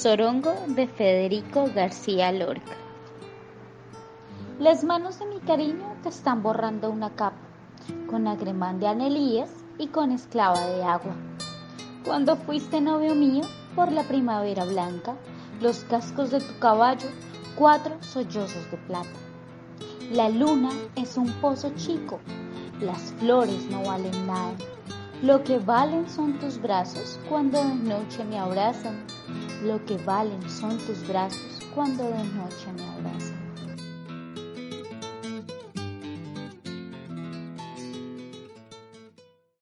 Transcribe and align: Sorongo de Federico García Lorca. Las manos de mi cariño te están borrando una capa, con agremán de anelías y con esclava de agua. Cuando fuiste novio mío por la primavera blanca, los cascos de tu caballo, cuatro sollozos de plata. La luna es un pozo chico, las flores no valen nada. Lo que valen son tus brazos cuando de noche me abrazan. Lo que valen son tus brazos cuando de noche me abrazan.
Sorongo 0.00 0.54
de 0.66 0.86
Federico 0.86 1.68
García 1.74 2.32
Lorca. 2.32 2.72
Las 4.58 4.82
manos 4.82 5.18
de 5.18 5.26
mi 5.26 5.40
cariño 5.40 5.94
te 6.02 6.08
están 6.08 6.42
borrando 6.42 6.88
una 6.88 7.10
capa, 7.10 7.36
con 8.08 8.26
agremán 8.26 8.80
de 8.80 8.86
anelías 8.86 9.50
y 9.76 9.88
con 9.88 10.10
esclava 10.10 10.58
de 10.68 10.82
agua. 10.82 11.12
Cuando 12.02 12.36
fuiste 12.36 12.80
novio 12.80 13.14
mío 13.14 13.42
por 13.76 13.92
la 13.92 14.04
primavera 14.04 14.64
blanca, 14.64 15.16
los 15.60 15.80
cascos 15.80 16.30
de 16.30 16.40
tu 16.40 16.58
caballo, 16.58 17.08
cuatro 17.54 17.98
sollozos 18.00 18.70
de 18.70 18.78
plata. 18.78 19.18
La 20.12 20.30
luna 20.30 20.70
es 20.96 21.18
un 21.18 21.30
pozo 21.42 21.74
chico, 21.76 22.20
las 22.80 23.12
flores 23.18 23.68
no 23.70 23.82
valen 23.82 24.26
nada. 24.26 24.54
Lo 25.22 25.44
que 25.44 25.58
valen 25.58 26.08
son 26.08 26.38
tus 26.38 26.58
brazos 26.58 27.20
cuando 27.28 27.58
de 27.58 27.74
noche 27.74 28.24
me 28.24 28.38
abrazan. 28.38 29.04
Lo 29.62 29.84
que 29.84 29.98
valen 29.98 30.48
son 30.48 30.78
tus 30.78 31.06
brazos 31.06 31.60
cuando 31.74 32.02
de 32.04 32.24
noche 32.24 32.72
me 32.76 32.82
abrazan. 32.82 33.49